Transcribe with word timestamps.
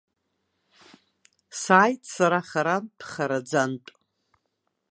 Сааит 1.61 2.01
сара 2.15 2.39
харантә-хараӡантә. 2.49 3.89